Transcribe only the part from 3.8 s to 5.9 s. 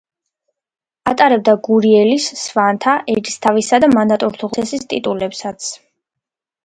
და მანდატურთუხუცესის ტიტულებსაც.